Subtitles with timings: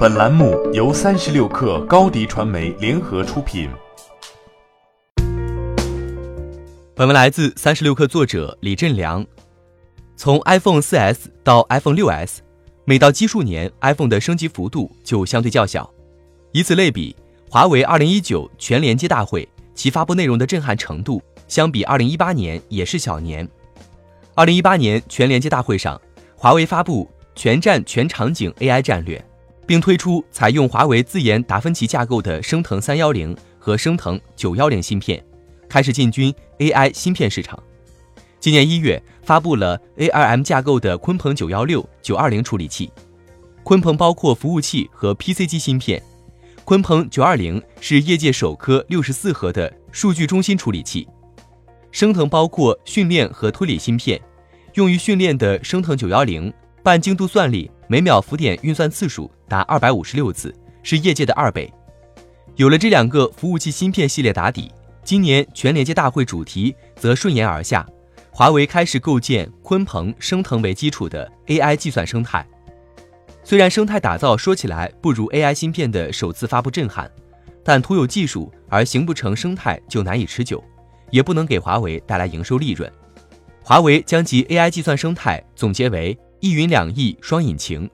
[0.00, 3.68] 本栏目由三十六氪高低传媒联合出品。
[6.94, 9.22] 本文来自三十六氪作者李振良。
[10.16, 12.38] 从 iPhone 4S 到 iPhone 6S，
[12.86, 15.92] 每到奇数年，iPhone 的升级幅度就相对较小。
[16.52, 17.14] 以此类比，
[17.50, 23.46] 华为2019全连接大会其发布内容的震撼程度，相比2018年也是小年。
[24.36, 26.00] 2018年全连接大会上，
[26.36, 29.22] 华为发布全站全场景 AI 战略，
[29.70, 35.24] 并推出采用华为自研达芬奇架构的升腾310和升腾910芯片，
[35.68, 37.56] 开始进军 AI 芯片市场。
[38.40, 42.90] 今年一月，发布了 ARM 架构的鲲鹏九幺六、九二零处理器。
[43.62, 46.02] 鲲鹏包括服务器和 PC 机芯片。
[46.64, 51.06] 鲲鹏九二零是业界首颗六十四核的数据中心处理器。
[51.92, 54.20] 升腾包括训练和推理芯片。
[54.74, 61.68] 用于训练的升腾九幺零，半精度算力每秒浮点运算次数达二百五十六次，是业界的二倍。
[62.54, 64.70] 有了这两个服务器芯片系列打底，
[65.02, 67.84] 今年全连接大会主题则顺延而下。
[68.30, 72.46] 华为开始构建鲲鹏、升腾为基础的 AI 计算生态。
[73.42, 77.10] 虽然生态打造说起来不如 AI 芯片的首次发布震撼，
[77.64, 80.62] 但徒有技术而形不成生态就难以持久，
[81.10, 82.88] 也不能给华为带来营收利润。
[83.64, 87.88] 华为将其 AI 计算生态总结为一云两翼双引擎。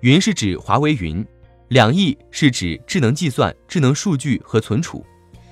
[0.00, 1.24] 云是指华为云，
[1.68, 5.04] 两翼是指智能计算、智能数据和存储，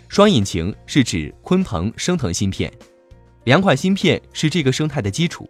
[0.09, 2.73] 双引擎是指鲲鹏、升腾芯片。
[3.45, 5.49] 两款芯片是这个生态的基础，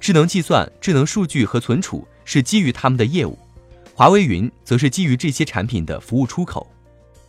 [0.00, 3.38] 智能计算、智能数据和存储是基于他们的业务，
[3.94, 6.66] 华为云则是基于这些产品的服务出口。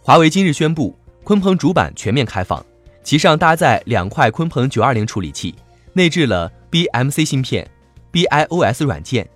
[0.02, 2.66] 华为今日宣布，鲲鹏主板全面开放，
[3.03, 5.53] 其上搭载两块鲲鹏九二零处理器，
[5.91, 7.69] 内置了 BMC 芯片、
[8.11, 9.29] BIOS 软件。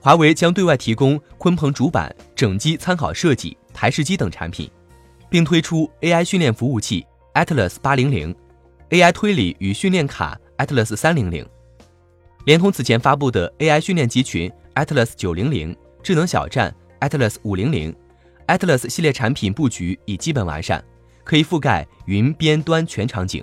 [0.00, 4.70] 华为将对外提供鲲鹏主板整机参考设计、台式机等产品，
[5.30, 8.34] 并推出 AI 训练服务器 Atlas 八零零。
[8.90, 11.48] AI 推理与训练卡 Atlas 三零零，
[12.44, 17.94] 联通此前发布的 AI 训练集群 Atlas 九零零，智能小站 Atlas 五零零
[18.48, 20.84] ，Atlas 系列产品布局已基本完善，
[21.24, 23.42] 可以覆盖云边端全场景。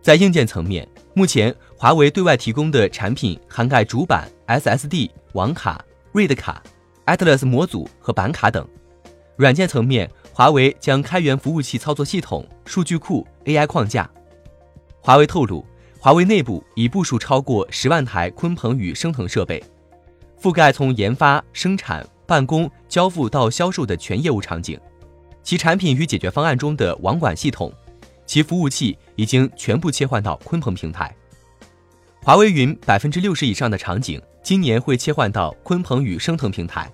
[0.00, 6.62] 在硬件层面，目前华为对外提供的产品涵盖主板、SSD、网卡、RAID 卡、
[7.06, 8.66] Atlas 模组和板卡等。
[9.36, 14.08] 软件层面，华为将开源服务器操作系统、数据库、AI 框架。
[15.00, 15.64] 华为透露，
[15.98, 19.62] 华为内部已部署超过十万台鲲鹏与升腾设备，
[20.40, 24.78] 覆盖从研发、生产、办公、交付到销售的全业务场景。
[25.42, 27.72] 其产品与解决方案中的网管系统，
[28.28, 31.12] 其服务器已经全部切换到鲲鹏平台。
[32.22, 36.92] 华为云百分之六十以上的场景今年会切换到鲲鹏与升腾平台，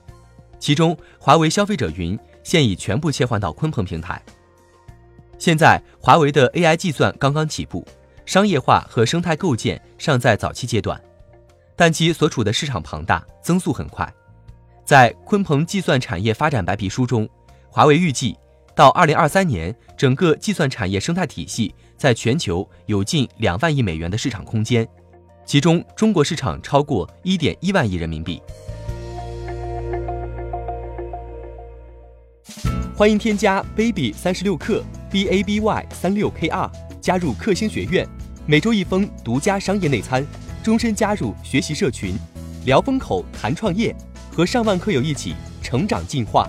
[0.60, 4.22] 其中华为消费者云现已全部切换到鲲鹏平台。
[5.36, 7.84] 现在，华为的 AI 计算刚刚起步。
[8.24, 10.98] 商业化和生态构建尚在早期阶段，
[11.76, 14.10] 但其所处的市场庞大，增速很快。
[14.82, 17.28] 在鲲鹏计算产业发展白皮书中，
[17.68, 18.34] 华为预计
[18.76, 24.86] 到二零二三年，整个计算产业生态体系在全球有近两万亿美元的市场空间，
[25.46, 28.42] 其中中国市场超过一点一万亿人民币。
[32.96, 36.70] 欢迎添加 baby 三十六克 b a b y 三六 k r。
[37.00, 38.08] 加入克星学院，
[38.46, 40.26] 每周一封独家商业内参，
[40.62, 42.16] 终身加入学习社群，
[42.64, 43.94] 聊风口谈创业，
[44.32, 46.48] 和上万课友一起成长进化。